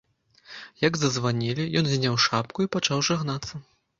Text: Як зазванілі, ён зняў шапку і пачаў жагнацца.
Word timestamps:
Як 0.87 0.93
зазванілі, 0.99 1.63
ён 1.81 1.85
зняў 1.91 2.17
шапку 2.25 2.65
і 2.65 2.69
пачаў 2.77 3.07
жагнацца. 3.11 3.63